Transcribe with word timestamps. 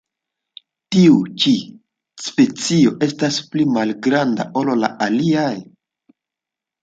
Tiu 0.93 1.17
ĉi 1.41 1.51
specio 2.27 2.93
estas 3.07 3.37
pli 3.55 3.67
malgranda 3.75 4.47
ol 4.61 4.71
la 4.85 4.89
aliaj. 5.09 5.53